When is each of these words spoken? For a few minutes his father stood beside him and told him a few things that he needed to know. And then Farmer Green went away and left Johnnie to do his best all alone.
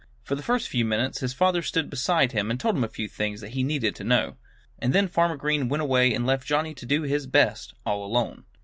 For 0.23 0.33
a 0.33 0.59
few 0.59 0.83
minutes 0.83 1.19
his 1.19 1.31
father 1.31 1.61
stood 1.61 1.87
beside 1.87 2.31
him 2.31 2.49
and 2.49 2.59
told 2.59 2.75
him 2.75 2.83
a 2.83 2.87
few 2.87 3.07
things 3.07 3.39
that 3.41 3.49
he 3.51 3.63
needed 3.63 3.93
to 3.97 4.03
know. 4.03 4.35
And 4.79 4.93
then 4.93 5.07
Farmer 5.07 5.35
Green 5.37 5.69
went 5.69 5.83
away 5.83 6.11
and 6.11 6.25
left 6.25 6.47
Johnnie 6.47 6.73
to 6.73 6.87
do 6.87 7.03
his 7.03 7.27
best 7.27 7.75
all 7.85 8.03
alone. 8.03 8.45